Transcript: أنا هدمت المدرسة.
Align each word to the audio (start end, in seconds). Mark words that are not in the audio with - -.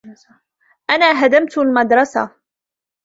أنا 0.89 1.25
هدمت 1.25 1.57
المدرسة. 1.59 2.31